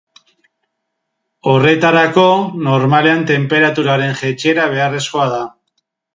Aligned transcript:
Horretarako, 1.51 2.23
normalean 2.69 3.23
tenperaturaren 3.33 4.19
jaitsiera 4.23 4.69
beharrezkoa 4.75 5.31
da. 5.37 5.45